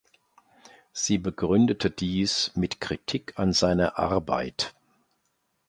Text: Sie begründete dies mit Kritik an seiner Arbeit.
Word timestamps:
Sie 0.93 1.19
begründete 1.19 1.91
dies 1.91 2.53
mit 2.55 2.81
Kritik 2.81 3.37
an 3.37 3.53
seiner 3.53 3.99
Arbeit. 3.99 4.73